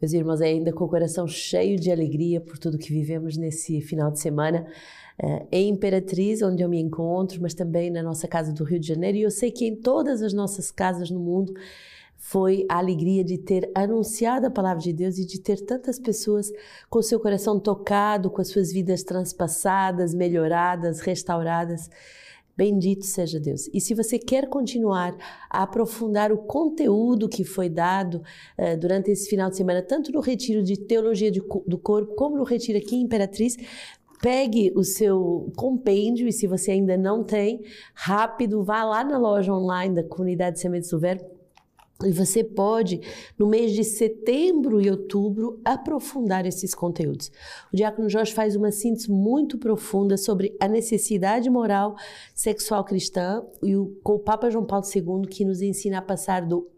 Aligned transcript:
Meus 0.00 0.12
irmãos, 0.12 0.40
ainda 0.40 0.72
com 0.72 0.84
o 0.84 0.88
coração 0.88 1.26
cheio 1.26 1.76
de 1.76 1.90
alegria 1.90 2.40
por 2.40 2.56
tudo 2.56 2.78
que 2.78 2.92
vivemos 2.92 3.36
nesse 3.36 3.80
final 3.80 4.12
de 4.12 4.20
semana, 4.20 4.64
uh, 5.20 5.48
em 5.50 5.70
Imperatriz, 5.70 6.40
onde 6.40 6.62
eu 6.62 6.68
me 6.68 6.80
encontro, 6.80 7.42
mas 7.42 7.52
também 7.52 7.90
na 7.90 8.00
nossa 8.00 8.28
casa 8.28 8.52
do 8.52 8.62
Rio 8.62 8.78
de 8.78 8.86
Janeiro, 8.86 9.18
e 9.18 9.22
eu 9.22 9.30
sei 9.30 9.50
que 9.50 9.66
em 9.66 9.74
todas 9.74 10.22
as 10.22 10.32
nossas 10.32 10.70
casas 10.70 11.10
no 11.10 11.18
mundo 11.18 11.52
foi 12.16 12.64
a 12.68 12.78
alegria 12.78 13.24
de 13.24 13.38
ter 13.38 13.70
anunciado 13.74 14.46
a 14.46 14.50
palavra 14.50 14.80
de 14.80 14.92
Deus 14.92 15.18
e 15.18 15.24
de 15.24 15.40
ter 15.40 15.60
tantas 15.62 15.98
pessoas 15.98 16.52
com 16.88 17.02
seu 17.02 17.18
coração 17.18 17.58
tocado, 17.58 18.30
com 18.30 18.40
as 18.40 18.48
suas 18.48 18.72
vidas 18.72 19.02
transpassadas, 19.02 20.14
melhoradas, 20.14 21.00
restauradas. 21.00 21.90
Bendito 22.58 23.06
seja 23.06 23.38
Deus. 23.38 23.70
E 23.72 23.80
se 23.80 23.94
você 23.94 24.18
quer 24.18 24.48
continuar 24.48 25.16
a 25.48 25.62
aprofundar 25.62 26.32
o 26.32 26.38
conteúdo 26.38 27.28
que 27.28 27.44
foi 27.44 27.68
dado 27.68 28.20
uh, 28.58 28.76
durante 28.76 29.12
esse 29.12 29.30
final 29.30 29.48
de 29.48 29.56
semana, 29.56 29.80
tanto 29.80 30.10
no 30.10 30.18
retiro 30.18 30.60
de 30.60 30.76
teologia 30.76 31.30
de, 31.30 31.38
do 31.38 31.78
corpo, 31.78 32.16
como 32.16 32.36
no 32.36 32.42
retiro 32.42 32.76
aqui 32.76 32.96
em 32.96 33.02
Imperatriz, 33.02 33.56
pegue 34.20 34.72
o 34.74 34.82
seu 34.82 35.52
compêndio 35.56 36.26
e 36.26 36.32
se 36.32 36.48
você 36.48 36.72
ainda 36.72 36.96
não 36.96 37.22
tem, 37.22 37.62
rápido, 37.94 38.64
vá 38.64 38.82
lá 38.82 39.04
na 39.04 39.18
loja 39.18 39.54
online 39.54 39.94
da 39.94 40.02
comunidade 40.02 40.58
Sementes 40.58 40.90
do 40.90 40.98
Verbo 40.98 41.37
e 42.04 42.12
você 42.12 42.44
pode, 42.44 43.00
no 43.36 43.48
mês 43.48 43.72
de 43.72 43.82
setembro 43.82 44.80
e 44.80 44.88
outubro, 44.88 45.60
aprofundar 45.64 46.46
esses 46.46 46.72
conteúdos. 46.72 47.28
O 47.72 47.76
Diácono 47.76 48.08
Jorge 48.08 48.32
faz 48.32 48.54
uma 48.54 48.70
síntese 48.70 49.10
muito 49.10 49.58
profunda 49.58 50.16
sobre 50.16 50.56
a 50.60 50.68
necessidade 50.68 51.50
moral 51.50 51.96
sexual 52.32 52.84
cristã 52.84 53.42
e 53.64 53.74
o, 53.74 53.98
com 54.04 54.12
o 54.12 54.18
Papa 54.20 54.48
João 54.48 54.64
Paulo 54.64 54.86
II, 54.94 55.28
que 55.28 55.44
nos 55.44 55.60
ensina 55.60 55.98
a 55.98 56.02
passar 56.02 56.46
do 56.46 56.70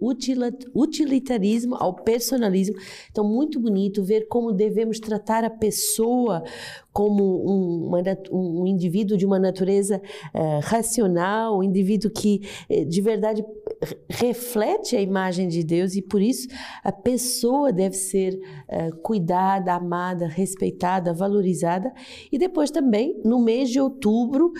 utilitarismo 0.75 1.77
ao 1.77 1.95
personalismo. 1.97 2.77
Então, 3.11 3.23
muito 3.23 3.61
bonito 3.61 4.03
ver 4.03 4.27
como 4.27 4.53
devemos 4.53 4.99
tratar 4.99 5.45
a 5.45 5.51
pessoa 5.51 6.43
como 6.93 7.23
um, 7.47 7.87
uma, 7.89 8.01
um 8.33 8.67
indivíduo 8.67 9.19
de 9.19 9.27
uma 9.27 9.39
natureza 9.39 10.01
uh, 10.35 10.61
racional, 10.63 11.59
um 11.59 11.63
indivíduo 11.63 12.11
que 12.11 12.41
uh, 12.71 12.85
de 12.87 13.01
verdade 13.01 13.45
reflete 14.09 14.97
a 14.97 15.01
imagem 15.01 15.49
de 15.49 15.65
Deus 15.65 15.95
e 15.95 16.03
por 16.03 16.21
isso 16.21 16.49
a 16.83 16.93
pessoa 16.93 17.73
deve 17.73 17.95
ser 17.95 18.35
uh, 18.35 18.97
cuidada, 19.03 19.75
amada, 19.75 20.27
respeitada, 20.27 21.15
valorizada. 21.15 21.93
E 22.31 22.39
depois 22.39 22.71
também, 22.71 23.21
no 23.25 23.43
mês 23.43 23.71
de 23.71 23.81
outubro, 23.81 24.53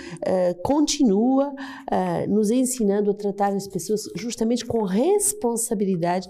continua 0.63 1.53
nos 2.29 2.51
ensinando 2.51 3.11
a 3.11 3.15
tratar 3.15 3.53
as 3.53 3.67
pessoas 3.67 4.03
justamente 4.15 4.65
com 4.65 4.83
responsabilidade 4.83 6.29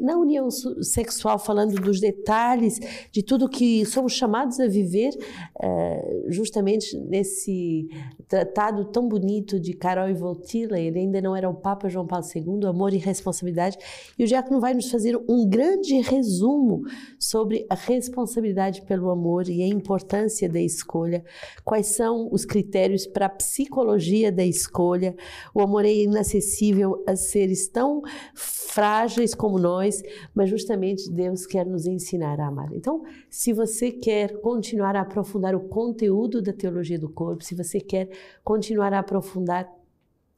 na 0.00 0.16
união 0.16 0.50
sexual, 0.50 1.38
falando 1.38 1.80
dos 1.80 2.00
detalhes 2.00 2.80
de 3.10 3.22
tudo 3.22 3.48
que 3.48 3.84
somos 3.86 4.12
chamados 4.12 4.58
a 4.60 4.66
viver, 4.66 5.10
eh, 5.60 6.24
justamente 6.28 6.96
nesse 6.98 7.88
tratado 8.28 8.84
tão 8.86 9.08
bonito 9.08 9.60
de 9.60 9.72
Carol 9.74 10.08
e 10.08 10.14
Voltila, 10.14 10.78
ele 10.78 10.98
ainda 10.98 11.20
não 11.20 11.36
era 11.36 11.48
o 11.48 11.54
Papa 11.54 11.88
João 11.88 12.06
Paulo 12.06 12.24
II, 12.34 12.66
Amor 12.66 12.92
e 12.94 12.98
Responsabilidade, 12.98 13.76
e 14.18 14.24
o 14.24 14.26
Diácono 14.26 14.60
vai 14.60 14.74
nos 14.74 14.90
fazer 14.90 15.16
um 15.28 15.48
grande 15.48 16.00
resumo 16.00 16.82
sobre 17.18 17.66
a 17.68 17.74
responsabilidade 17.74 18.82
pelo 18.82 19.10
amor 19.10 19.48
e 19.48 19.62
a 19.62 19.66
importância 19.66 20.48
da 20.48 20.60
escolha, 20.60 21.24
quais 21.64 21.88
são 21.88 22.28
os 22.32 22.44
critérios 22.44 23.06
para 23.06 23.26
a 23.26 23.30
psicologia 23.30 24.32
da 24.32 24.44
escolha, 24.44 25.14
o 25.54 25.60
amor 25.60 25.84
é 25.84 25.92
inacessível 25.92 27.02
a 27.06 27.16
seres 27.16 27.68
tão 27.68 28.02
frágeis 28.34 29.34
como 29.34 29.58
nós, 29.58 29.81
nós, 29.82 30.02
mas 30.34 30.48
justamente 30.48 31.10
Deus 31.10 31.46
quer 31.46 31.66
nos 31.66 31.86
ensinar 31.86 32.40
a 32.40 32.46
amar. 32.46 32.72
Então, 32.72 33.02
se 33.28 33.52
você 33.52 33.90
quer 33.90 34.40
continuar 34.40 34.96
a 34.96 35.00
aprofundar 35.00 35.54
o 35.54 35.68
conteúdo 35.68 36.40
da 36.40 36.52
teologia 36.52 36.98
do 36.98 37.08
corpo, 37.08 37.44
se 37.44 37.54
você 37.54 37.80
quer 37.80 38.08
continuar 38.44 38.92
a 38.92 39.00
aprofundar 39.00 39.68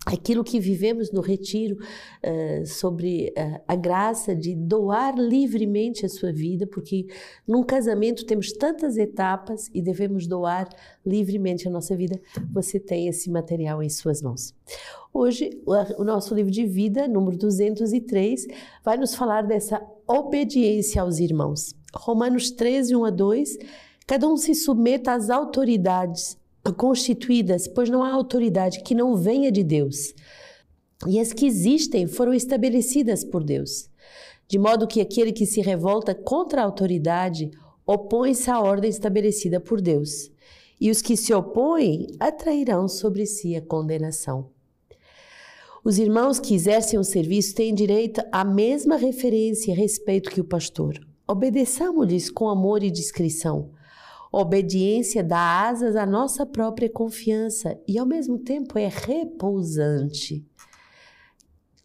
aquilo 0.06 0.44
que 0.44 0.60
vivemos 0.60 1.10
no 1.10 1.20
retiro 1.20 1.76
uh, 1.76 2.66
sobre 2.66 3.32
uh, 3.36 3.60
a 3.66 3.74
graça 3.74 4.34
de 4.34 4.54
doar 4.54 5.16
livremente 5.16 6.04
a 6.04 6.08
sua 6.08 6.32
vida, 6.32 6.66
porque 6.66 7.06
num 7.46 7.62
casamento 7.62 8.26
temos 8.26 8.52
tantas 8.52 8.96
etapas 8.96 9.70
e 9.72 9.80
devemos 9.80 10.26
doar 10.26 10.68
livremente 11.04 11.66
a 11.66 11.70
nossa 11.70 11.96
vida. 11.96 12.20
Você 12.52 12.78
tem 12.78 13.08
esse 13.08 13.30
material 13.30 13.82
em 13.82 13.88
suas 13.88 14.20
mãos. 14.20 14.54
Hoje, 15.12 15.62
o 15.96 16.02
nosso 16.02 16.34
livro 16.34 16.50
de 16.50 16.66
vida, 16.66 17.06
número 17.06 17.38
203, 17.38 18.46
vai 18.84 18.96
nos 18.96 19.14
falar 19.14 19.42
dessa 19.42 19.80
obediência 20.06 21.02
aos 21.02 21.18
irmãos. 21.18 21.74
Romanos 21.94 22.50
13, 22.50 22.96
1 22.96 23.04
a 23.04 23.10
2. 23.10 23.58
Cada 24.06 24.28
um 24.28 24.36
se 24.36 24.54
submeta 24.54 25.12
às 25.12 25.30
autoridades 25.30 26.36
constituídas, 26.72 27.68
pois 27.68 27.90
não 27.90 28.02
há 28.02 28.12
autoridade 28.12 28.82
que 28.82 28.94
não 28.94 29.16
venha 29.16 29.52
de 29.52 29.62
Deus. 29.62 30.14
E 31.06 31.20
as 31.20 31.32
que 31.32 31.46
existem 31.46 32.06
foram 32.06 32.32
estabelecidas 32.32 33.24
por 33.24 33.44
Deus. 33.44 33.90
De 34.48 34.58
modo 34.58 34.86
que 34.86 35.00
aquele 35.00 35.32
que 35.32 35.46
se 35.46 35.60
revolta 35.60 36.14
contra 36.14 36.62
a 36.62 36.64
autoridade 36.64 37.50
opõe-se 37.86 38.50
à 38.50 38.60
ordem 38.60 38.90
estabelecida 38.90 39.60
por 39.60 39.80
Deus. 39.80 40.30
E 40.80 40.90
os 40.90 41.02
que 41.02 41.16
se 41.16 41.32
opõem 41.32 42.06
atrairão 42.18 42.88
sobre 42.88 43.26
si 43.26 43.54
a 43.54 43.62
condenação. 43.62 44.50
Os 45.84 45.98
irmãos 45.98 46.40
que 46.40 46.54
exercem 46.54 46.98
o 46.98 47.04
serviço 47.04 47.54
têm 47.54 47.74
direito 47.74 48.22
à 48.32 48.42
mesma 48.42 48.96
referência 48.96 49.70
e 49.70 49.74
respeito 49.74 50.30
que 50.30 50.40
o 50.40 50.44
pastor. 50.44 50.98
Obedeçamos-lhes 51.28 52.30
com 52.30 52.48
amor 52.48 52.82
e 52.82 52.90
discrição. 52.90 53.70
Obediência 54.36 55.22
dá 55.22 55.68
asas 55.68 55.94
à 55.94 56.04
nossa 56.04 56.44
própria 56.44 56.90
confiança 56.90 57.80
e, 57.86 57.96
ao 57.96 58.04
mesmo 58.04 58.36
tempo, 58.36 58.76
é 58.76 58.88
repousante. 58.88 60.44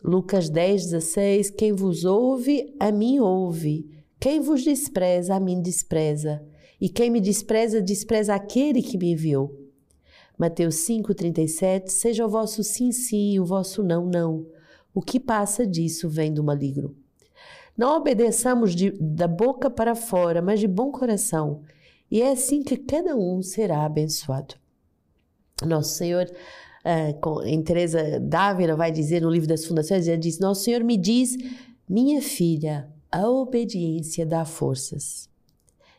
Lucas 0.04 0.50
10, 0.50 0.86
16: 0.86 1.52
Quem 1.52 1.74
vos 1.74 2.06
ouve, 2.06 2.74
a 2.80 2.92
mim 2.92 3.20
ouve. 3.20 3.88
Quem 4.20 4.40
vos 4.40 4.64
despreza, 4.64 5.36
a 5.36 5.40
mim 5.40 5.62
despreza. 5.62 6.44
E 6.82 6.90
quem 6.90 7.12
me 7.12 7.22
despreza, 7.22 7.80
despreza 7.80 8.34
aquele 8.34 8.82
que 8.82 8.98
me 8.98 9.12
enviou. 9.12 9.56
Mateus 10.36 10.78
5,37 10.88 11.90
Seja 11.90 12.26
o 12.26 12.30
vosso 12.30 12.64
sim, 12.64 12.92
sim 12.92 13.34
e 13.34 13.40
o 13.40 13.46
vosso 13.46 13.84
não, 13.84 14.08
não. 14.08 14.48
O 14.92 15.04
que 15.04 15.20
passa 15.20 15.68
disso 15.68 16.10
vem 16.10 16.34
do 16.34 16.44
maligno. 16.44 16.96
Não 17.78 17.96
obedeçamos 17.96 18.76
de, 18.76 18.90
da 19.00 19.28
boca 19.28 19.70
para 19.70 19.94
fora, 19.94 20.42
mas 20.42 20.60
de 20.60 20.68
bom 20.68 20.92
coração, 20.92 21.62
e 22.10 22.22
é 22.22 22.32
assim 22.32 22.62
que 22.64 22.78
cada 22.78 23.16
um 23.16 23.42
será 23.42 23.86
abençoado. 23.86 24.56
Nosso 25.66 25.96
Senhor, 25.96 26.26
uh, 26.26 27.44
em 27.46 27.62
Teresa 27.62 28.20
Dávila, 28.20 28.76
vai 28.76 28.92
dizer 28.92 29.22
no 29.22 29.30
livro 29.30 29.48
das 29.48 29.66
Fundações, 29.66 30.08
ele 30.08 30.18
diz: 30.18 30.40
Nosso 30.40 30.64
Senhor 30.64 30.84
me 30.84 30.98
diz, 30.98 31.36
minha 31.88 32.22
filha, 32.22 32.90
a 33.12 33.30
obediência 33.30 34.26
dá 34.26 34.46
forças 34.46 35.30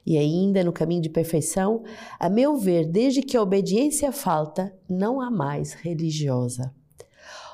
e 0.05 0.17
ainda 0.17 0.65
no 0.65 0.73
caminho 0.73 1.03
de 1.03 1.09
perfeição, 1.09 1.85
a 2.19 2.29
meu 2.29 2.57
ver, 2.57 2.87
desde 2.87 3.23
que 3.23 3.37
a 3.37 3.43
obediência 3.43 4.11
falta, 4.11 4.75
não 4.89 5.21
há 5.21 5.31
mais 5.31 5.73
religiosa. 5.73 6.75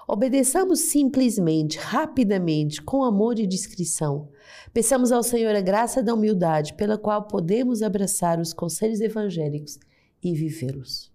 Obedeçamos 0.09 0.81
simplesmente, 0.81 1.79
rapidamente, 1.79 2.81
com 2.81 3.03
amor 3.03 3.41
e 3.41 3.47
discrição. 3.47 4.29
Peçamos 4.73 5.11
ao 5.11 5.23
Senhor 5.23 5.55
a 5.57 5.61
graça 5.61 6.01
da 6.01 6.15
humildade, 6.15 6.75
pela 6.75 6.97
qual 6.97 7.27
podemos 7.27 7.83
abraçar 7.83 8.39
os 8.39 8.53
conselhos 8.53 9.01
evangélicos 9.01 9.79
e 10.23 10.33
vivê-los. 10.33 11.11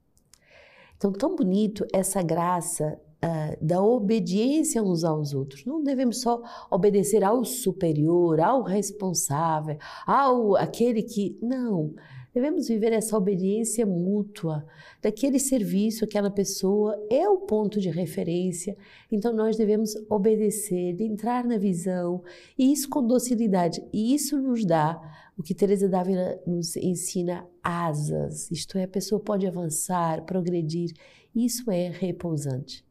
Então, 0.97 1.11
tão 1.13 1.35
bonito 1.35 1.85
essa 1.93 2.21
graça 2.21 2.99
uh, 3.23 3.65
da 3.65 3.81
obediência 3.81 4.83
uns 4.83 5.03
aos 5.03 5.33
outros. 5.33 5.65
Não 5.65 5.81
devemos 5.81 6.21
só 6.21 6.41
obedecer 6.69 7.23
ao 7.23 7.45
superior, 7.45 8.39
ao 8.41 8.61
responsável, 8.61 9.77
ao 10.05 10.55
aquele 10.57 11.01
que. 11.01 11.39
Não. 11.41 11.93
Devemos 12.33 12.69
viver 12.69 12.93
essa 12.93 13.17
obediência 13.17 13.85
mútua, 13.85 14.65
daquele 15.01 15.37
serviço, 15.37 16.05
aquela 16.05 16.31
pessoa 16.31 16.97
é 17.09 17.27
o 17.27 17.39
ponto 17.39 17.79
de 17.79 17.89
referência, 17.89 18.77
então 19.11 19.33
nós 19.33 19.57
devemos 19.57 19.95
obedecer, 20.09 20.99
entrar 21.01 21.43
na 21.43 21.57
visão, 21.57 22.23
e 22.57 22.71
isso 22.71 22.89
com 22.89 23.05
docilidade. 23.05 23.83
E 23.91 24.13
isso 24.15 24.41
nos 24.41 24.63
dá 24.63 25.01
o 25.37 25.43
que 25.43 25.53
Teresa 25.53 25.89
Dávila 25.89 26.39
nos 26.47 26.77
ensina, 26.77 27.45
asas, 27.61 28.49
isto 28.49 28.77
é, 28.77 28.83
a 28.83 28.87
pessoa 28.87 29.19
pode 29.19 29.45
avançar, 29.45 30.23
progredir, 30.23 30.91
isso 31.35 31.69
é 31.69 31.89
repousante. 31.89 32.85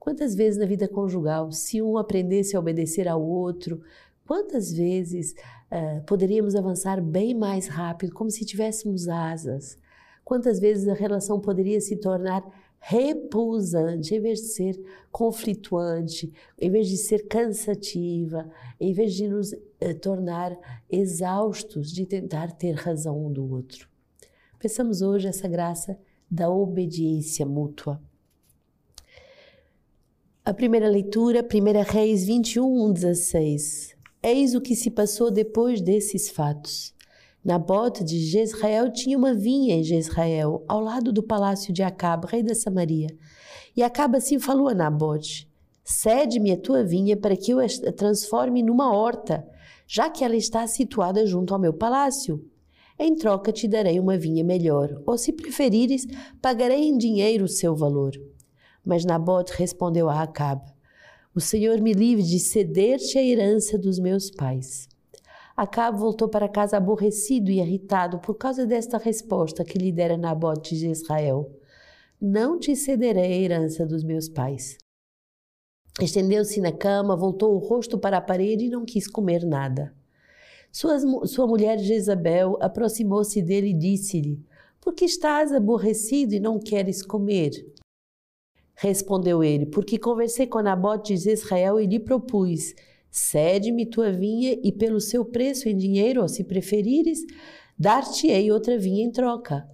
Quantas 0.00 0.34
vezes 0.34 0.58
na 0.58 0.66
vida 0.66 0.88
conjugal, 0.88 1.52
se 1.52 1.82
um 1.82 1.98
aprendesse 1.98 2.56
a 2.56 2.58
obedecer 2.58 3.06
ao 3.06 3.22
outro, 3.22 3.82
quantas 4.26 4.72
vezes 4.72 5.34
uh, 5.70 6.02
poderíamos 6.04 6.54
avançar 6.54 7.00
bem 7.00 7.34
mais 7.34 7.66
rápido, 7.66 8.12
como 8.12 8.30
se 8.30 8.44
tivéssemos 8.44 9.08
asas? 9.08 9.76
Quantas 10.24 10.60
vezes 10.60 10.88
a 10.88 10.94
relação 10.94 11.40
poderia 11.40 11.80
se 11.80 11.96
tornar 11.96 12.44
repousante, 12.80 14.14
em 14.14 14.20
vez 14.20 14.40
de 14.40 14.46
ser 14.48 14.80
conflituante, 15.12 16.32
em 16.58 16.70
vez 16.70 16.88
de 16.88 16.96
ser 16.96 17.28
cansativa, 17.28 18.50
em 18.80 18.92
vez 18.92 19.14
de 19.14 19.28
nos 19.28 19.52
eh, 19.80 19.92
tornar 19.92 20.56
exaustos 20.88 21.92
de 21.92 22.06
tentar 22.06 22.52
ter 22.52 22.72
razão 22.72 23.26
um 23.26 23.30
do 23.30 23.48
outro. 23.50 23.86
Pensamos 24.58 25.02
hoje 25.02 25.28
essa 25.28 25.46
graça 25.46 25.98
da 26.30 26.48
obediência 26.50 27.44
mútua. 27.44 28.00
A 30.42 30.54
primeira 30.54 30.88
leitura, 30.88 31.42
1 31.42 31.92
Reis 31.92 32.24
21, 32.24 32.92
16. 32.92 33.99
Eis 34.22 34.54
o 34.54 34.60
que 34.60 34.76
se 34.76 34.90
passou 34.90 35.30
depois 35.30 35.80
desses 35.80 36.28
fatos. 36.28 36.94
Nabote 37.42 38.04
de 38.04 38.18
Jezreel 38.18 38.92
tinha 38.92 39.16
uma 39.16 39.32
vinha 39.32 39.76
em 39.76 39.82
Jezreel, 39.82 40.62
ao 40.68 40.78
lado 40.78 41.10
do 41.10 41.22
palácio 41.22 41.72
de 41.72 41.82
Acabe, 41.82 42.26
rei 42.26 42.42
da 42.42 42.54
Samaria. 42.54 43.08
E 43.74 43.82
Acabe 43.82 44.18
assim 44.18 44.38
falou 44.38 44.68
a 44.68 44.74
Nabote: 44.74 45.50
Cede-me 45.82 46.52
a 46.52 46.56
tua 46.58 46.84
vinha 46.84 47.16
para 47.16 47.34
que 47.34 47.50
eu 47.52 47.60
a 47.60 47.92
transforme 47.96 48.62
numa 48.62 48.94
horta, 48.94 49.48
já 49.86 50.10
que 50.10 50.22
ela 50.22 50.36
está 50.36 50.66
situada 50.66 51.24
junto 51.24 51.54
ao 51.54 51.60
meu 51.60 51.72
palácio. 51.72 52.46
Em 52.98 53.16
troca 53.16 53.50
te 53.50 53.66
darei 53.66 53.98
uma 53.98 54.18
vinha 54.18 54.44
melhor, 54.44 55.00
ou 55.06 55.16
se 55.16 55.32
preferires, 55.32 56.06
pagarei 56.42 56.84
em 56.84 56.98
dinheiro 56.98 57.46
o 57.46 57.48
seu 57.48 57.74
valor. 57.74 58.12
Mas 58.84 59.06
Nabote 59.06 59.54
respondeu 59.56 60.10
a 60.10 60.20
Acabe: 60.20 60.70
O 61.32 61.40
Senhor 61.40 61.80
me 61.80 61.92
livre 61.92 62.24
de 62.24 62.40
ceder-te 62.40 63.16
a 63.16 63.22
herança 63.22 63.78
dos 63.78 64.00
meus 64.00 64.32
pais. 64.32 64.88
Acabe 65.56 65.98
voltou 65.98 66.28
para 66.28 66.48
casa 66.48 66.76
aborrecido 66.76 67.52
e 67.52 67.60
irritado 67.60 68.18
por 68.18 68.34
causa 68.34 68.66
desta 68.66 68.98
resposta 68.98 69.64
que 69.64 69.78
lhe 69.78 69.92
dera 69.92 70.16
Nabote 70.16 70.76
de 70.76 70.88
Israel. 70.88 71.48
Não 72.20 72.58
te 72.58 72.74
cederei 72.74 73.32
a 73.32 73.36
herança 73.36 73.86
dos 73.86 74.02
meus 74.02 74.28
pais. 74.28 74.76
Estendeu-se 76.00 76.60
na 76.60 76.72
cama, 76.72 77.16
voltou 77.16 77.54
o 77.54 77.58
rosto 77.58 77.96
para 77.96 78.16
a 78.16 78.22
parede 78.22 78.64
e 78.64 78.70
não 78.70 78.84
quis 78.84 79.06
comer 79.06 79.44
nada. 79.44 79.94
Sua, 80.72 80.98
sua 81.26 81.46
mulher 81.46 81.78
Jezabel 81.78 82.56
aproximou-se 82.60 83.40
dele 83.40 83.70
e 83.70 83.78
disse-lhe: 83.78 84.44
Por 84.80 84.94
que 84.94 85.04
estás 85.04 85.52
aborrecido 85.52 86.34
e 86.34 86.40
não 86.40 86.58
queres 86.58 87.02
comer? 87.02 87.50
Respondeu 88.82 89.44
ele: 89.44 89.66
Porque 89.66 89.98
conversei 89.98 90.46
com 90.46 90.62
Nabote 90.62 91.14
de 91.14 91.30
Israel 91.30 91.78
e 91.78 91.86
lhe 91.86 92.00
propus: 92.00 92.74
Cede-me 93.10 93.84
tua 93.84 94.10
vinha 94.10 94.58
e 94.64 94.72
pelo 94.72 94.98
seu 94.98 95.22
preço 95.22 95.68
em 95.68 95.76
dinheiro, 95.76 96.22
ou 96.22 96.28
se 96.28 96.42
preferires, 96.42 97.18
dar-te-ei 97.78 98.50
outra 98.50 98.78
vinha 98.78 99.04
em 99.04 99.10
troca. 99.10 99.68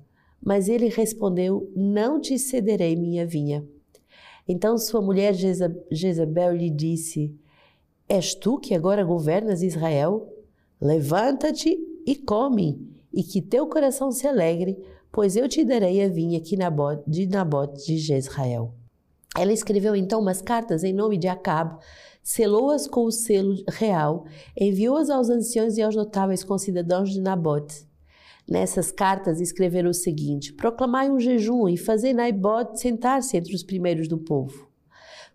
Mas 0.45 0.69
ele 0.69 0.89
respondeu: 0.89 1.71
Não 1.77 2.21
te 2.21 2.37
cederei 2.37 2.97
minha 2.97 3.25
vinha. 3.25 3.65
Então 4.49 4.77
sua 4.77 5.01
mulher 5.01 5.35
Jezabel 5.89 6.57
lhe 6.57 6.69
disse: 6.69 7.33
És 8.09 8.35
tu 8.35 8.59
que 8.59 8.75
agora 8.75 9.05
governas 9.05 9.63
Israel? 9.63 10.29
Levanta-te 10.81 11.79
e 12.05 12.17
come, 12.17 12.77
e 13.15 13.23
que 13.23 13.41
teu 13.41 13.69
coração 13.69 14.11
se 14.11 14.27
alegre, 14.27 14.77
pois 15.13 15.37
eu 15.37 15.49
te 15.49 15.65
darei 15.65 16.03
a 16.03 16.09
vinha 16.09 16.41
de 17.07 17.27
Nabote 17.29 17.87
de 17.87 17.99
Jezrael. 17.99 18.75
Ela 19.39 19.53
escreveu 19.53 19.95
então 19.95 20.21
umas 20.21 20.41
cartas 20.41 20.83
em 20.83 20.95
nome 20.95 21.19
de 21.19 21.29
Acabe, 21.29 21.77
selou-as 22.23 22.87
com 22.87 23.05
o 23.05 23.13
selo 23.13 23.55
real, 23.69 24.25
enviou-as 24.59 25.11
aos 25.11 25.29
anciãos 25.29 25.77
e 25.77 25.83
aos 25.83 25.95
notáveis 25.95 26.43
concidadãos 26.43 27.11
de 27.11 27.21
Nabote. 27.21 27.87
Nessas 28.49 28.91
cartas 28.91 29.41
escreveram 29.41 29.91
o 29.91 29.95
seguinte: 29.95 30.53
Proclamai 30.55 31.11
um 31.11 31.21
jejum 31.21 31.69
e 31.69 31.77
fazei 31.77 32.15
Nabote 32.15 32.81
sentar-se 32.81 33.37
entre 33.37 33.55
os 33.55 33.63
primeiros 33.63 34.09
do 34.09 34.17
povo. 34.17 34.69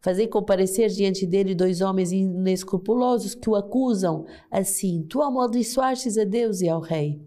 Fazei 0.01 0.27
comparecer 0.27 0.89
diante 0.89 1.27
dele 1.27 1.53
dois 1.53 1.79
homens 1.79 2.11
inescrupulosos 2.11 3.35
que 3.35 3.49
o 3.49 3.55
acusam 3.55 4.25
assim: 4.49 5.05
Tu 5.07 5.21
amaldiçoastes 5.21 6.17
a 6.17 6.23
Deus 6.23 6.61
e 6.61 6.69
ao 6.69 6.81
rei. 6.81 7.21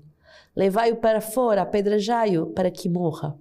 Levai-o 0.57 0.97
para 0.97 1.21
fora, 1.21 1.63
apedrejai-o, 1.63 2.47
para 2.47 2.71
que 2.71 2.89
morra. 2.89 3.39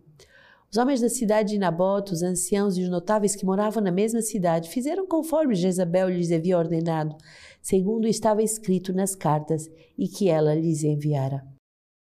Os 0.74 0.78
homens 0.78 1.02
da 1.02 1.08
cidade 1.08 1.52
de 1.52 1.60
Nabote, 1.60 2.14
os 2.14 2.24
anciãos 2.24 2.80
e 2.80 2.82
os 2.82 2.90
notáveis 2.90 3.36
que 3.36 3.46
moravam 3.46 3.84
na 3.84 3.92
mesma 3.92 4.24
cidade, 4.24 4.72
fizeram 4.72 5.06
conforme 5.06 5.54
Jezabel 5.54 6.10
lhes 6.10 6.32
havia 6.32 6.58
ordenado, 6.58 7.16
segundo 7.62 8.08
estava 8.08 8.42
escrito 8.42 8.92
nas 8.92 9.14
cartas 9.14 9.70
e 9.96 10.08
que 10.08 10.30
ela 10.30 10.56
lhes 10.56 10.84
enviara. 10.84 11.46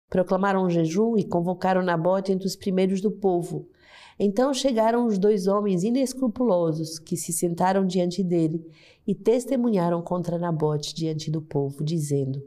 Proclamaram 0.10 0.66
um 0.66 0.72
jejum 0.72 1.16
e 1.16 1.24
convocaram 1.24 1.84
Nabote 1.84 2.32
entre 2.32 2.48
os 2.48 2.56
primeiros 2.56 3.00
do 3.00 3.12
povo. 3.12 3.70
Então 4.18 4.52
chegaram 4.52 5.06
os 5.06 5.20
dois 5.20 5.46
homens 5.46 5.84
inescrupulosos 5.84 6.98
que 6.98 7.16
se 7.16 7.32
sentaram 7.32 7.86
diante 7.86 8.24
dele 8.24 8.66
e 9.06 9.14
testemunharam 9.14 10.02
contra 10.02 10.40
Nabote 10.40 10.96
diante 10.96 11.30
do 11.30 11.44
povo, 11.44 11.84
dizendo: 11.84 12.42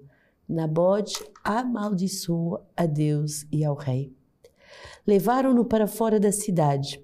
Nabote 0.49 1.25
amaldiçoa 1.45 2.67
a 2.77 2.85
Deus 2.85 3.47
e 3.53 3.65
ao 3.65 3.77
rei. 3.77 4.16
Levaram-no 5.07 5.65
para 5.65 5.87
fora 5.87 6.19
da 6.19 6.33
cidade, 6.33 7.01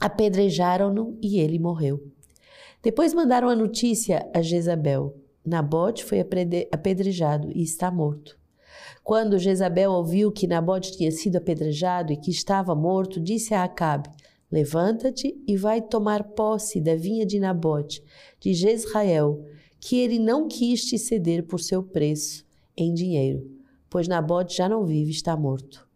apedrejaram-no 0.00 1.18
e 1.22 1.38
ele 1.38 1.58
morreu. 1.58 2.02
Depois 2.82 3.14
mandaram 3.14 3.48
a 3.48 3.56
notícia 3.56 4.28
a 4.34 4.42
Jezabel: 4.42 5.16
Nabote 5.44 6.04
foi 6.04 6.20
apedrejado 6.70 7.50
e 7.54 7.62
está 7.62 7.90
morto. 7.90 8.38
Quando 9.04 9.38
Jezabel 9.38 9.90
ouviu 9.92 10.30
que 10.30 10.46
Nabote 10.46 10.96
tinha 10.96 11.10
sido 11.10 11.36
apedrejado 11.36 12.12
e 12.12 12.16
que 12.16 12.30
estava 12.30 12.74
morto, 12.74 13.20
disse 13.20 13.54
a 13.54 13.64
Acabe: 13.64 14.08
Levanta-te 14.50 15.34
e 15.46 15.56
vai 15.56 15.80
tomar 15.80 16.22
posse 16.22 16.80
da 16.80 16.94
vinha 16.94 17.24
de 17.24 17.40
Nabote, 17.40 18.02
de 18.38 18.52
Jezrael, 18.52 19.44
que 19.80 19.98
ele 19.98 20.18
não 20.18 20.46
quis 20.46 20.84
te 20.84 20.98
ceder 20.98 21.44
por 21.44 21.58
seu 21.58 21.82
preço 21.82 22.44
em 22.76 22.92
dinheiro, 22.92 23.50
pois 23.88 24.06
Nabote 24.06 24.56
já 24.56 24.68
não 24.68 24.84
vive, 24.84 25.10
está 25.10 25.36
morto. 25.36 25.88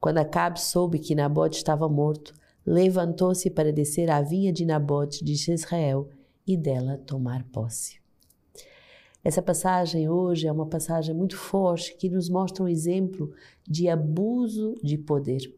Quando 0.00 0.18
Acabe 0.18 0.58
soube 0.58 0.98
que 0.98 1.14
Nabote 1.14 1.58
estava 1.58 1.86
morto, 1.86 2.32
levantou-se 2.64 3.50
para 3.50 3.70
descer 3.70 4.10
à 4.10 4.22
vinha 4.22 4.50
de 4.50 4.64
Nabote 4.64 5.22
de 5.22 5.34
Jezreel 5.34 6.08
e 6.46 6.56
dela 6.56 6.96
tomar 7.06 7.44
posse. 7.52 8.00
Essa 9.22 9.42
passagem 9.42 10.08
hoje 10.08 10.46
é 10.46 10.52
uma 10.52 10.64
passagem 10.64 11.14
muito 11.14 11.36
forte 11.36 11.94
que 11.96 12.08
nos 12.08 12.30
mostra 12.30 12.64
um 12.64 12.68
exemplo 12.68 13.30
de 13.68 13.88
abuso 13.88 14.74
de 14.82 14.96
poder. 14.96 15.54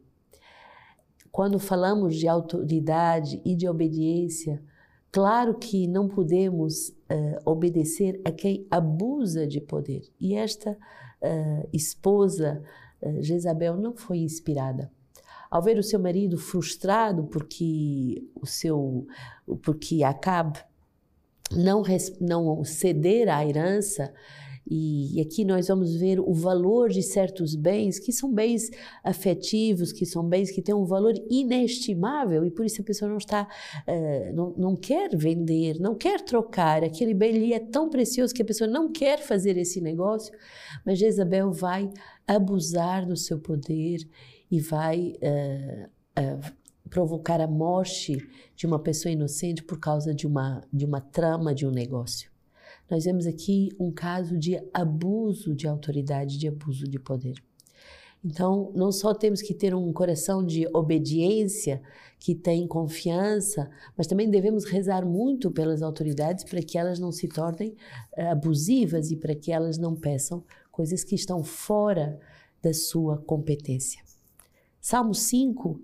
Quando 1.31 1.57
falamos 1.57 2.17
de 2.17 2.27
autoridade 2.27 3.41
e 3.45 3.55
de 3.55 3.67
obediência, 3.67 4.61
claro 5.09 5.55
que 5.55 5.87
não 5.87 6.09
podemos 6.09 6.89
uh, 6.89 7.39
obedecer 7.45 8.19
a 8.25 8.31
quem 8.31 8.67
abusa 8.69 9.47
de 9.47 9.61
poder. 9.61 10.03
E 10.19 10.35
esta 10.35 10.71
uh, 10.71 11.69
esposa 11.71 12.61
Jezabel 13.21 13.75
não 13.77 13.95
foi 13.95 14.19
inspirada. 14.19 14.91
Ao 15.49 15.61
ver 15.61 15.77
o 15.77 15.83
seu 15.83 15.99
marido 15.99 16.37
frustrado 16.37 17.25
porque 17.25 18.27
o 18.35 18.45
seu 18.45 19.05
porque 19.61 20.03
Acabe 20.03 20.59
não, 21.51 21.83
não 22.19 22.63
ceder 22.63 23.29
à 23.29 23.45
herança, 23.45 24.11
e 24.69 25.19
aqui 25.19 25.43
nós 25.43 25.67
vamos 25.67 25.93
ver 25.95 26.19
o 26.19 26.33
valor 26.33 26.89
de 26.89 27.01
certos 27.01 27.53
bens 27.53 27.99
que 27.99 28.13
são 28.13 28.31
bens 28.31 28.69
afetivos, 29.03 29.91
que 29.91 30.05
são 30.05 30.23
bens 30.27 30.51
que 30.51 30.61
têm 30.61 30.73
um 30.73 30.85
valor 30.85 31.13
inestimável 31.29 32.45
e 32.45 32.51
por 32.51 32.65
isso 32.65 32.81
a 32.81 32.85
pessoa 32.85 33.09
não 33.09 33.17
está, 33.17 33.43
uh, 33.43 34.33
não, 34.33 34.53
não 34.57 34.75
quer 34.75 35.15
vender, 35.17 35.79
não 35.79 35.95
quer 35.95 36.21
trocar. 36.21 36.83
Aquele 36.83 37.13
bem 37.13 37.35
ali 37.35 37.53
é 37.53 37.59
tão 37.59 37.89
precioso 37.89 38.33
que 38.33 38.41
a 38.41 38.45
pessoa 38.45 38.69
não 38.69 38.89
quer 38.91 39.19
fazer 39.19 39.57
esse 39.57 39.81
negócio, 39.81 40.33
mas 40.85 40.97
Jezabel 40.97 41.51
vai 41.51 41.91
abusar 42.27 43.05
do 43.05 43.15
seu 43.15 43.39
poder 43.39 44.07
e 44.49 44.59
vai 44.59 45.15
uh, 45.21 45.89
uh, 46.19 46.53
provocar 46.89 47.41
a 47.41 47.47
morte 47.47 48.17
de 48.55 48.65
uma 48.65 48.79
pessoa 48.79 49.11
inocente 49.11 49.63
por 49.63 49.79
causa 49.79 50.13
de 50.13 50.27
uma, 50.27 50.61
de 50.71 50.85
uma 50.85 51.01
trama 51.01 51.53
de 51.53 51.65
um 51.65 51.71
negócio. 51.71 52.31
Nós 52.89 53.05
vemos 53.05 53.25
aqui 53.25 53.69
um 53.79 53.91
caso 53.91 54.37
de 54.37 54.61
abuso 54.73 55.55
de 55.55 55.67
autoridade, 55.67 56.37
de 56.37 56.47
abuso 56.47 56.87
de 56.87 56.99
poder. 56.99 57.41
Então, 58.23 58.71
não 58.73 58.91
só 58.91 59.13
temos 59.13 59.41
que 59.41 59.53
ter 59.53 59.75
um 59.75 59.91
coração 59.91 60.45
de 60.45 60.65
obediência, 60.73 61.81
que 62.23 62.33
tem 62.33 62.65
confiança, 62.65 63.69
mas 63.97 64.07
também 64.07 64.29
devemos 64.29 64.63
rezar 64.63 65.05
muito 65.05 65.51
pelas 65.51 65.81
autoridades 65.81 66.45
para 66.45 66.61
que 66.61 66.77
elas 66.77 66.97
não 66.97 67.11
se 67.11 67.27
tornem 67.27 67.75
eh, 68.15 68.29
abusivas 68.29 69.11
e 69.11 69.17
para 69.17 69.35
que 69.35 69.51
elas 69.51 69.77
não 69.77 69.93
peçam 69.93 70.41
coisas 70.73 71.03
que 71.03 71.13
estão 71.13 71.43
fora 71.43 72.19
da 72.61 72.73
sua 72.73 73.19
competência. 73.19 74.01
Salmo 74.81 75.13
5: 75.13 75.79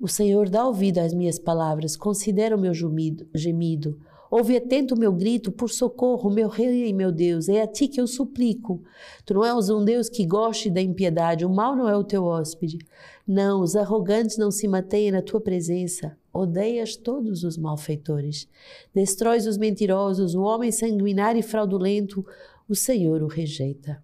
O 0.00 0.08
Senhor 0.08 0.48
dá 0.48 0.66
ouvido 0.66 0.98
às 0.98 1.12
minhas 1.12 1.38
palavras, 1.38 1.94
considera 1.94 2.56
o 2.56 2.60
meu 2.60 2.72
gemido, 2.74 4.00
Ouve 4.30 4.56
atento 4.56 4.94
o 4.94 4.98
meu 4.98 5.12
grito 5.12 5.50
por 5.50 5.68
socorro, 5.68 6.30
meu 6.30 6.48
rei 6.48 6.86
e 6.86 6.92
meu 6.92 7.10
Deus. 7.10 7.48
É 7.48 7.62
a 7.62 7.66
ti 7.66 7.88
que 7.88 8.00
eu 8.00 8.06
suplico. 8.06 8.80
Tu 9.24 9.34
não 9.34 9.44
és 9.44 9.68
um 9.68 9.84
Deus 9.84 10.08
que 10.08 10.24
goste 10.24 10.70
da 10.70 10.80
impiedade. 10.80 11.44
O 11.44 11.50
mal 11.50 11.74
não 11.74 11.88
é 11.88 11.96
o 11.96 12.04
teu 12.04 12.24
hóspede. 12.24 12.78
Não, 13.26 13.60
os 13.60 13.74
arrogantes 13.74 14.38
não 14.38 14.52
se 14.52 14.68
mantêm 14.68 15.10
na 15.10 15.20
tua 15.20 15.40
presença. 15.40 16.16
Odeias 16.32 16.94
todos 16.94 17.42
os 17.42 17.58
malfeitores. 17.58 18.48
Destróis 18.94 19.48
os 19.48 19.58
mentirosos, 19.58 20.36
o 20.36 20.42
homem 20.42 20.70
sanguinário 20.70 21.40
e 21.40 21.42
fraudulento. 21.42 22.24
O 22.68 22.76
Senhor 22.76 23.24
o 23.24 23.26
rejeita. 23.26 24.00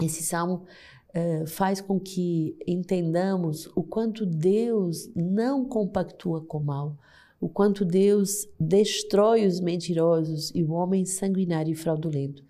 Esse 0.00 0.22
salmo 0.22 0.64
uh, 1.14 1.46
faz 1.46 1.80
com 1.80 1.98
que 1.98 2.56
entendamos 2.66 3.66
o 3.74 3.82
quanto 3.82 4.24
Deus 4.24 5.10
não 5.14 5.64
compactua 5.64 6.40
com 6.40 6.58
o 6.58 6.64
mal 6.64 6.96
o 7.42 7.48
quanto 7.48 7.84
Deus 7.84 8.48
destrói 8.58 9.44
os 9.44 9.58
mentirosos 9.58 10.52
e 10.54 10.62
o 10.62 10.70
homem 10.70 11.04
sanguinário 11.04 11.72
e 11.72 11.74
fraudulento. 11.74 12.44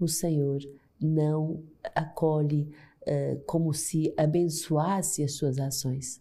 O 0.00 0.08
Senhor 0.08 0.60
não 0.98 1.62
acolhe 1.94 2.72
uh, 3.02 3.38
como 3.44 3.74
se 3.74 4.10
abençoasse 4.16 5.22
as 5.22 5.32
suas 5.32 5.58
ações. 5.58 6.18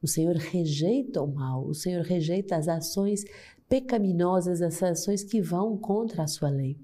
O 0.00 0.08
Senhor 0.08 0.36
rejeita 0.36 1.20
o 1.20 1.26
mal, 1.26 1.66
o 1.66 1.74
Senhor 1.74 2.02
rejeita 2.02 2.56
as 2.56 2.66
ações 2.66 3.24
pecaminosas, 3.68 4.62
as 4.62 4.82
ações 4.82 5.22
que 5.22 5.42
vão 5.42 5.76
contra 5.76 6.22
a 6.22 6.26
sua 6.26 6.48
lei. 6.48 6.78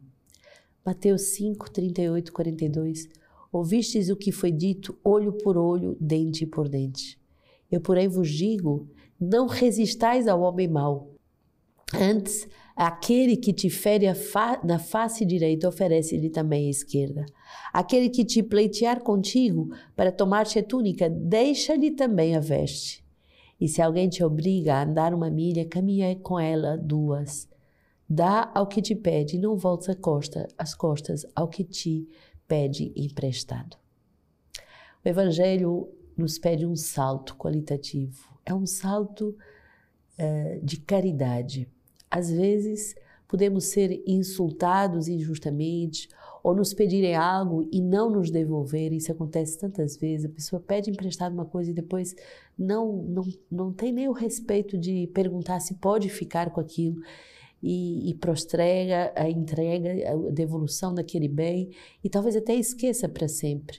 Mateus 0.84 1.22
5, 1.36 1.70
38, 1.70 2.30
42. 2.30 3.08
Ouvistes 3.52 4.08
o 4.08 4.16
que 4.16 4.32
foi 4.32 4.50
dito, 4.50 4.98
olho 5.04 5.34
por 5.34 5.58
olho, 5.58 5.96
dente 6.00 6.46
por 6.46 6.68
dente. 6.68 7.20
Eu, 7.70 7.80
porém, 7.80 8.08
vos 8.08 8.30
digo 8.30 8.88
não 9.20 9.46
resistais 9.46 10.26
ao 10.26 10.40
homem 10.40 10.66
mau. 10.66 11.12
Antes, 11.94 12.48
aquele 12.74 13.36
que 13.36 13.52
te 13.52 13.68
fere 13.70 14.12
fa 14.14 14.60
na 14.64 14.78
face 14.78 15.24
direita, 15.24 15.68
oferece-lhe 15.68 16.30
também 16.30 16.66
a 16.66 16.70
esquerda. 16.70 17.24
Aquele 17.72 18.08
que 18.08 18.24
te 18.24 18.42
pleitear 18.42 19.00
contigo 19.00 19.68
para 19.94 20.10
tomar-te 20.10 20.58
a 20.58 20.62
túnica, 20.62 21.08
deixa-lhe 21.08 21.90
também 21.90 22.34
a 22.34 22.40
veste. 22.40 23.04
E 23.60 23.68
se 23.68 23.80
alguém 23.80 24.08
te 24.08 24.24
obriga 24.24 24.74
a 24.74 24.82
andar 24.82 25.14
uma 25.14 25.30
milha, 25.30 25.68
caminha 25.68 26.16
com 26.16 26.40
ela 26.40 26.76
duas. 26.76 27.48
Dá 28.08 28.50
ao 28.54 28.66
que 28.66 28.82
te 28.82 28.94
pede, 28.94 29.36
e 29.36 29.38
não 29.38 29.56
voltes 29.56 29.88
a 29.88 29.94
costa, 29.94 30.48
as 30.58 30.74
costas 30.74 31.24
ao 31.36 31.48
que 31.48 31.62
te 31.62 32.08
pede 32.52 32.92
emprestado. 32.94 33.78
O 35.02 35.08
Evangelho 35.08 35.88
nos 36.14 36.38
pede 36.38 36.66
um 36.66 36.76
salto 36.76 37.34
qualitativo 37.36 38.32
é 38.44 38.54
um 38.54 38.66
salto 38.66 39.36
uh, 40.18 40.64
de 40.64 40.78
caridade. 40.78 41.68
Às 42.10 42.30
vezes, 42.30 42.94
podemos 43.26 43.66
ser 43.66 44.02
insultados 44.06 45.08
injustamente 45.08 46.08
ou 46.42 46.54
nos 46.54 46.74
pedirem 46.74 47.14
algo 47.14 47.68
e 47.72 47.80
não 47.80 48.10
nos 48.10 48.30
devolverem. 48.30 48.98
Isso 48.98 49.12
acontece 49.12 49.58
tantas 49.58 49.96
vezes. 49.96 50.26
A 50.26 50.34
pessoa 50.34 50.60
pede 50.60 50.90
emprestado 50.90 51.32
uma 51.32 51.46
coisa 51.46 51.70
e 51.70 51.74
depois 51.74 52.14
não, 52.58 52.96
não, 53.04 53.24
não 53.50 53.72
tem 53.72 53.92
nem 53.92 54.08
o 54.08 54.12
respeito 54.12 54.76
de 54.76 55.06
perguntar 55.14 55.60
se 55.60 55.74
pode 55.74 56.08
ficar 56.08 56.50
com 56.50 56.60
aquilo. 56.60 57.00
E, 57.62 58.10
e 58.10 58.14
prostrega 58.14 59.12
a 59.14 59.30
entrega, 59.30 60.10
a 60.10 60.30
devolução 60.32 60.92
daquele 60.92 61.28
bem 61.28 61.70
e 62.02 62.10
talvez 62.10 62.34
até 62.34 62.56
esqueça 62.56 63.08
para 63.08 63.28
sempre. 63.28 63.78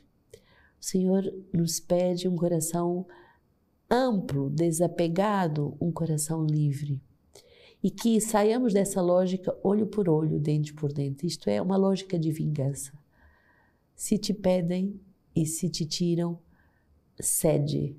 O 0.79 0.85
Senhor 0.85 1.23
nos 1.53 1.81
pede 1.81 2.27
um 2.27 2.35
coração 2.35 3.05
amplo, 3.89 4.49
desapegado, 4.49 5.77
um 5.79 5.91
coração 5.91 6.45
livre. 6.45 7.01
E 7.83 7.91
que 7.91 8.19
saiamos 8.19 8.73
dessa 8.73 9.01
lógica 9.01 9.55
olho 9.63 9.85
por 9.85 10.09
olho, 10.09 10.39
dente 10.39 10.73
por 10.73 10.91
dente. 10.91 11.27
Isto 11.27 11.49
é 11.49 11.61
uma 11.61 11.77
lógica 11.77 12.17
de 12.17 12.31
vingança. 12.31 12.91
Se 13.95 14.17
te 14.17 14.33
pedem 14.33 14.99
e 15.35 15.45
se 15.45 15.69
te 15.69 15.85
tiram, 15.85 16.39
cede. 17.19 17.95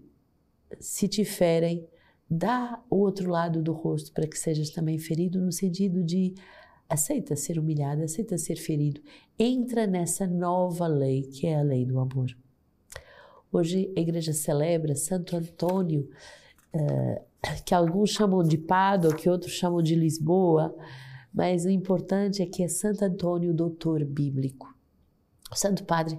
Se 0.80 1.06
te 1.06 1.24
ferem, 1.24 1.86
dá 2.34 2.82
o 2.90 2.96
outro 2.96 3.30
lado 3.30 3.62
do 3.62 3.72
rosto 3.72 4.12
para 4.12 4.26
que 4.26 4.38
sejas 4.38 4.70
também 4.70 4.98
ferido, 4.98 5.40
no 5.40 5.52
sentido 5.52 6.02
de 6.02 6.34
aceita 6.88 7.36
ser 7.36 7.58
humilhado, 7.58 8.02
aceita 8.02 8.36
ser 8.36 8.56
ferido. 8.56 9.00
Entra 9.38 9.86
nessa 9.86 10.26
nova 10.26 10.86
lei 10.86 11.22
que 11.22 11.46
é 11.46 11.58
a 11.58 11.62
lei 11.62 11.84
do 11.84 11.98
amor. 11.98 12.36
Hoje 13.52 13.92
a 13.96 14.00
igreja 14.00 14.32
celebra 14.32 14.96
Santo 14.96 15.36
Antônio, 15.36 16.08
uh, 16.74 17.24
que 17.64 17.74
alguns 17.74 18.10
chamam 18.10 18.42
de 18.42 18.58
Pádua, 18.58 19.14
que 19.14 19.30
outros 19.30 19.52
chamam 19.52 19.80
de 19.80 19.94
Lisboa, 19.94 20.74
mas 21.32 21.64
o 21.64 21.70
importante 21.70 22.42
é 22.42 22.46
que 22.46 22.64
é 22.64 22.68
Santo 22.68 23.04
Antônio, 23.04 23.54
doutor 23.54 24.04
bíblico. 24.04 24.73
O 25.54 25.56
Santo 25.56 25.84
Padre 25.84 26.18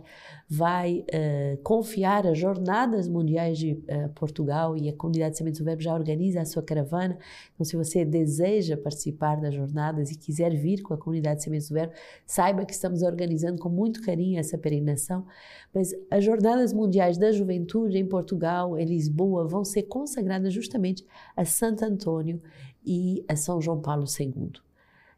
vai 0.50 1.00
uh, 1.00 1.58
confiar 1.62 2.26
as 2.26 2.38
Jornadas 2.38 3.06
Mundiais 3.10 3.58
de 3.58 3.74
uh, 3.74 4.10
Portugal 4.16 4.78
e 4.78 4.88
a 4.88 4.94
Comunidade 4.94 5.32
de 5.32 5.40
Sementes 5.40 5.60
do 5.60 5.66
Verbo 5.66 5.82
já 5.82 5.94
organiza 5.94 6.40
a 6.40 6.46
sua 6.46 6.64
caravana. 6.64 7.18
Então, 7.54 7.66
se 7.66 7.76
você 7.76 8.06
deseja 8.06 8.78
participar 8.78 9.36
das 9.36 9.54
jornadas 9.54 10.10
e 10.10 10.18
quiser 10.18 10.56
vir 10.56 10.82
com 10.82 10.94
a 10.94 10.98
Comunidade 10.98 11.38
de 11.38 11.44
Sementes 11.44 11.68
do 11.68 11.74
Verbo, 11.74 11.94
saiba 12.26 12.64
que 12.64 12.72
estamos 12.72 13.02
organizando 13.02 13.62
com 13.62 13.68
muito 13.68 14.02
carinho 14.02 14.40
essa 14.40 14.58
peregrinação. 14.58 15.26
Mas 15.74 15.94
as 16.10 16.24
Jornadas 16.24 16.72
Mundiais 16.72 17.18
da 17.18 17.34
Juventude 17.34 17.98
em 17.98 18.06
Portugal, 18.08 18.78
em 18.78 18.86
Lisboa, 18.86 19.46
vão 19.46 19.66
ser 19.66 19.84
consagradas 19.84 20.54
justamente 20.54 21.06
a 21.36 21.44
Santo 21.44 21.84
Antônio 21.84 22.42
e 22.86 23.26
a 23.28 23.36
São 23.36 23.60
João 23.60 23.82
Paulo 23.82 24.06
II. 24.18 24.54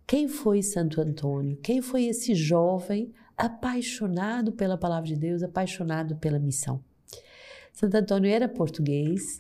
Quem 0.08 0.28
foi 0.28 0.64
Santo 0.64 1.02
Antônio? 1.02 1.58
Quem 1.62 1.82
foi 1.82 2.06
esse 2.06 2.34
jovem? 2.34 3.14
Apaixonado 3.38 4.52
pela 4.52 4.78
palavra 4.78 5.08
de 5.08 5.16
Deus, 5.16 5.44
apaixonado 5.44 6.16
pela 6.16 6.40
missão. 6.40 6.84
Santo 7.72 7.96
Antônio 7.96 8.30
era 8.32 8.50
português, 8.50 9.38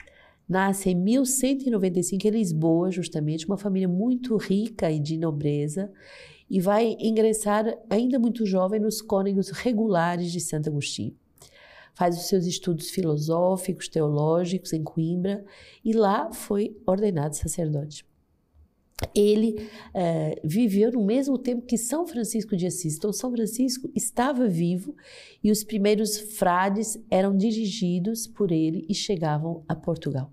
nasce 0.47 0.91
em 0.91 0.95
1195 0.95 2.27
em 2.27 2.29
Lisboa, 2.29 2.91
justamente, 2.91 3.47
uma 3.47 3.57
família 3.57 3.87
muito 3.87 4.37
rica 4.37 4.91
e 4.91 4.99
de 4.99 5.17
nobreza, 5.17 5.91
e 6.49 6.61
vai 6.61 6.95
ingressar 6.99 7.65
ainda 7.89 8.19
muito 8.19 8.45
jovem 8.45 8.79
nos 8.79 9.01
cônegos 9.01 9.49
regulares 9.49 10.31
de 10.31 10.39
Santo 10.39 10.69
Agostinho. 10.69 11.15
Faz 11.95 12.15
os 12.15 12.27
seus 12.27 12.45
estudos 12.45 12.91
filosóficos, 12.91 13.87
teológicos 13.87 14.71
em 14.71 14.83
Coimbra 14.83 15.43
e 15.83 15.91
lá 15.93 16.31
foi 16.31 16.79
ordenado 16.85 17.35
sacerdote 17.35 18.05
ele 19.13 19.69
uh, 19.93 20.39
viveu 20.43 20.91
no 20.91 21.05
mesmo 21.05 21.37
tempo 21.37 21.65
que 21.65 21.77
São 21.77 22.07
Francisco 22.07 22.55
de 22.55 22.65
Assis. 22.65 22.97
Então, 22.97 23.13
São 23.13 23.31
Francisco 23.31 23.89
estava 23.95 24.47
vivo 24.47 24.95
e 25.43 25.51
os 25.51 25.63
primeiros 25.63 26.17
frades 26.17 26.97
eram 27.09 27.35
dirigidos 27.35 28.25
por 28.27 28.51
ele 28.51 28.85
e 28.89 28.95
chegavam 28.95 29.63
a 29.67 29.75
Portugal. 29.75 30.31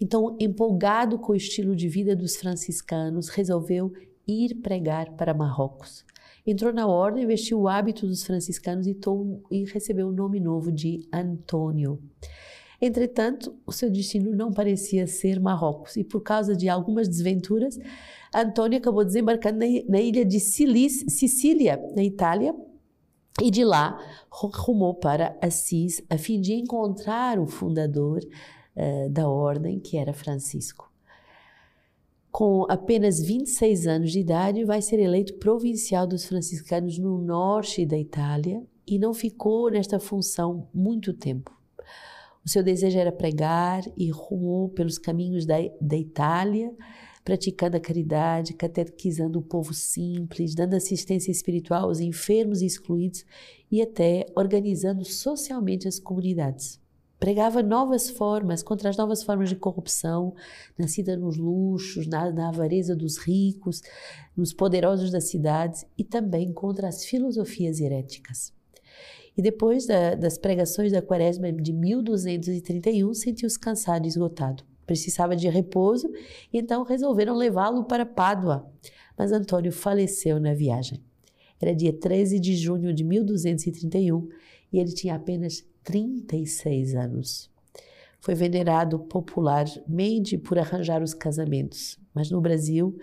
Então, 0.00 0.36
empolgado 0.38 1.18
com 1.18 1.32
o 1.32 1.36
estilo 1.36 1.74
de 1.74 1.88
vida 1.88 2.14
dos 2.14 2.36
franciscanos, 2.36 3.28
resolveu 3.28 3.92
ir 4.26 4.56
pregar 4.56 5.12
para 5.12 5.34
Marrocos. 5.34 6.04
Entrou 6.46 6.72
na 6.72 6.86
ordem, 6.86 7.26
vestiu 7.26 7.60
o 7.60 7.68
hábito 7.68 8.06
dos 8.06 8.24
franciscanos 8.24 8.86
e, 8.86 8.94
tom, 8.94 9.42
e 9.50 9.64
recebeu 9.64 10.08
o 10.08 10.12
nome 10.12 10.38
novo 10.38 10.70
de 10.70 11.08
Antônio. 11.12 12.00
Entretanto, 12.80 13.56
o 13.64 13.72
seu 13.72 13.90
destino 13.90 14.34
não 14.34 14.52
parecia 14.52 15.06
ser 15.06 15.40
Marrocos 15.40 15.96
e, 15.96 16.04
por 16.04 16.20
causa 16.20 16.54
de 16.54 16.68
algumas 16.68 17.08
desventuras, 17.08 17.78
Antônio 18.34 18.78
acabou 18.78 19.04
desembarcando 19.04 19.58
na, 19.88 20.00
ilha 20.00 20.24
de 20.24 20.38
Sicília, 20.38 21.80
na 21.94 22.02
Itália, 22.02 22.54
e 23.42 23.50
de 23.50 23.64
lá 23.64 23.98
rumou 24.30 24.94
para 24.94 25.36
Assis 25.42 26.02
a 26.08 26.16
fim 26.16 26.40
de 26.40 26.54
encontrar 26.54 27.38
o 27.38 27.46
fundador 27.46 28.20
uh, 28.76 29.10
da 29.10 29.28
ordem, 29.28 29.78
que 29.78 29.96
era 29.96 30.12
Francisco. 30.12 30.90
Com 32.30 32.66
apenas 32.68 33.20
26 33.20 33.86
anos 33.86 34.12
de 34.12 34.20
idade, 34.20 34.64
vai 34.64 34.82
ser 34.82 34.98
eleito 35.00 35.34
provincial 35.34 36.06
dos 36.06 36.26
franciscanos 36.26 36.98
no 36.98 37.18
norte 37.18 37.86
da 37.86 37.98
Itália 37.98 38.62
e 38.86 38.98
não 38.98 39.14
ficou 39.14 39.70
nesta 39.70 39.98
função 39.98 40.68
muito 40.72 41.14
tempo. 41.14 41.55
O 42.46 42.48
seu 42.48 42.62
desejo 42.62 42.96
era 42.96 43.10
pregar 43.10 43.82
e 43.96 44.08
rumou 44.08 44.68
pelos 44.68 44.98
caminhos 44.98 45.44
da, 45.44 45.56
da 45.80 45.96
Itália, 45.96 46.72
praticando 47.24 47.76
a 47.76 47.80
caridade, 47.80 48.54
catequizando 48.54 49.40
o 49.40 49.42
povo 49.42 49.74
simples, 49.74 50.54
dando 50.54 50.74
assistência 50.74 51.32
espiritual 51.32 51.86
aos 51.86 51.98
enfermos 51.98 52.62
e 52.62 52.66
excluídos 52.66 53.24
e 53.68 53.82
até 53.82 54.26
organizando 54.36 55.04
socialmente 55.04 55.88
as 55.88 55.98
comunidades. 55.98 56.80
Pregava 57.18 57.64
novas 57.64 58.10
formas, 58.10 58.62
contra 58.62 58.90
as 58.90 58.96
novas 58.96 59.24
formas 59.24 59.48
de 59.48 59.56
corrupção, 59.56 60.32
nascida 60.78 61.16
nos 61.16 61.36
luxos, 61.36 62.06
na, 62.06 62.30
na 62.30 62.50
avareza 62.50 62.94
dos 62.94 63.16
ricos, 63.16 63.82
nos 64.36 64.52
poderosos 64.52 65.10
das 65.10 65.24
cidades 65.24 65.84
e 65.98 66.04
também 66.04 66.52
contra 66.52 66.86
as 66.86 67.04
filosofias 67.04 67.80
heréticas. 67.80 68.55
E 69.36 69.42
depois 69.42 69.86
da, 69.86 70.14
das 70.14 70.38
pregações 70.38 70.92
da 70.92 71.02
quaresma 71.02 71.52
de 71.52 71.72
1231, 71.72 73.12
sentiu-se 73.12 73.58
cansado 73.58 74.06
e 74.06 74.08
esgotado. 74.08 74.64
Precisava 74.86 75.36
de 75.36 75.48
repouso 75.48 76.08
e 76.52 76.58
então 76.58 76.84
resolveram 76.84 77.34
levá-lo 77.34 77.84
para 77.84 78.06
Pádua, 78.06 78.70
mas 79.18 79.32
Antônio 79.32 79.72
faleceu 79.72 80.40
na 80.40 80.54
viagem. 80.54 81.02
Era 81.60 81.74
dia 81.74 81.92
13 81.92 82.38
de 82.38 82.54
junho 82.54 82.94
de 82.94 83.02
1231 83.02 84.28
e 84.72 84.78
ele 84.78 84.92
tinha 84.92 85.16
apenas 85.16 85.64
36 85.82 86.94
anos. 86.94 87.50
Foi 88.20 88.34
venerado 88.34 88.98
popularmente 89.00 90.38
por 90.38 90.58
arranjar 90.58 91.02
os 91.02 91.14
casamentos, 91.14 91.98
mas 92.14 92.30
no 92.30 92.40
Brasil 92.40 92.96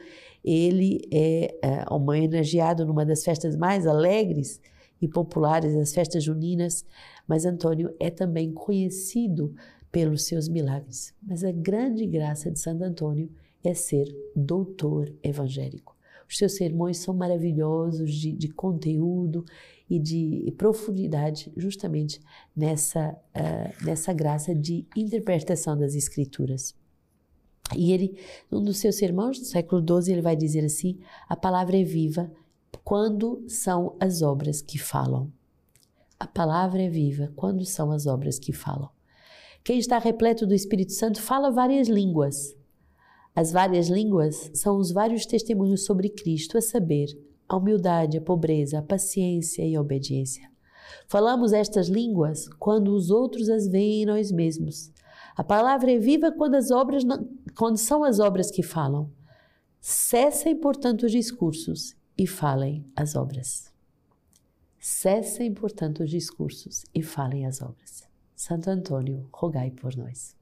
ele 0.44 1.02
é, 1.12 1.56
é 1.62 1.86
homenageado 1.94 2.86
numa 2.86 3.06
das 3.06 3.24
festas 3.24 3.56
mais 3.56 3.86
alegres 3.86 4.60
e 5.04 5.08
populares, 5.10 5.76
as 5.76 5.94
festas 5.94 6.24
juninas, 6.24 6.86
mas 7.28 7.46
Antônio 7.46 7.94
é 8.00 8.10
também 8.10 8.54
conhecido 8.54 9.54
pelos 9.92 10.24
seus 10.24 10.48
milagres. 10.48 11.14
Mas 11.22 11.44
a 11.44 11.52
grande 11.52 12.08
graça 12.08 12.50
de 12.50 12.58
Santo 12.58 12.86
Antônio 12.86 13.30
é 13.62 13.74
ser 13.74 14.06
doutor 14.34 15.14
evangélico. 15.22 15.94
Os 16.28 16.38
seus 16.38 16.56
sermões 16.56 17.00
são 17.00 17.14
maravilhosos 17.14 18.14
de, 18.14 18.32
de 18.32 18.48
conteúdo 18.48 19.44
e 19.90 20.00
de 20.00 20.54
profundidade, 20.58 21.52
justamente 21.58 22.22
nessa, 22.56 23.12
uh, 23.12 23.86
nessa 23.86 24.14
graça 24.14 24.56
de 24.56 24.88
interpretação 24.96 25.78
das 25.78 25.96
Escrituras. 25.96 26.74
E 27.76 27.92
ele, 27.92 28.18
num 28.50 28.64
dos 28.64 28.78
seus 28.78 28.96
sermões 28.96 29.38
do 29.38 29.46
século 29.46 29.84
XII, 30.02 30.14
ele 30.14 30.22
vai 30.22 30.36
dizer 30.36 30.64
assim: 30.64 30.98
a 31.28 31.36
palavra 31.36 31.78
é 31.78 31.84
viva 31.84 32.32
quando 32.84 33.44
são 33.48 33.96
as 34.00 34.22
obras 34.22 34.62
que 34.62 34.78
falam. 34.78 35.32
A 36.20 36.28
palavra 36.28 36.82
é 36.82 36.90
viva 36.90 37.32
quando 37.36 37.66
são 37.66 37.92
as 37.92 38.06
obras 38.08 38.40
que 38.40 38.54
falam. 38.54 38.90
Quem 39.64 39.78
está 39.78 39.98
repleto 39.98 40.46
do 40.46 40.54
Espírito 40.54 40.94
Santo 40.94 41.22
fala 41.22 41.52
várias 41.52 41.88
línguas. 41.88 42.56
As 43.36 43.52
várias 43.52 43.88
línguas 43.90 44.52
são 44.54 44.78
os 44.78 44.92
vários 44.92 45.26
testemunhos 45.26 45.86
sobre 45.86 46.10
Cristo, 46.10 46.58
a 46.58 46.62
saber, 46.62 47.08
a 47.48 47.58
humildade, 47.58 48.18
a 48.18 48.22
pobreza, 48.22 48.80
a 48.80 48.82
paciência 48.82 49.66
e 49.66 49.76
a 49.76 49.82
obediência. 49.82 50.50
Falamos 51.08 51.54
estas 51.54 51.88
línguas 51.88 52.48
quando 52.60 52.94
os 52.94 53.10
outros 53.10 53.50
as 53.50 53.68
veem 53.68 54.04
em 54.04 54.06
nós 54.06 54.32
mesmos. 54.32 54.92
A 55.36 55.44
palavra 55.44 55.92
é 55.92 55.98
viva 55.98 56.32
quando 56.32 56.56
as 56.56 56.70
obras 56.70 57.04
não, 57.04 57.28
quando 57.58 57.78
são 57.78 58.04
as 58.04 58.20
obras 58.20 58.52
que 58.52 58.62
falam. 58.62 59.10
Cessem, 59.82 60.56
portanto, 60.56 61.06
os 61.06 61.12
discursos 61.12 61.96
e 62.18 62.28
falem 62.28 62.86
as 62.96 63.16
obras. 63.16 63.72
Cessem, 64.80 65.54
portanto, 65.54 66.04
os 66.04 66.10
discursos 66.10 66.84
e 66.94 67.02
falem 67.02 67.46
as 67.46 67.62
obras. 67.62 68.04
Santo 68.36 68.70
Antônio, 68.70 69.30
rogai 69.32 69.72
por 69.72 69.96
nós. 69.96 70.36